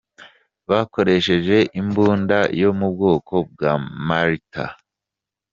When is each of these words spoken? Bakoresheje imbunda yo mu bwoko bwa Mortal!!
Bakoresheje 0.69 1.57
imbunda 1.81 2.37
yo 2.61 2.69
mu 2.79 2.87
bwoko 2.93 3.33
bwa 3.51 3.73
Mortal!! 4.07 4.71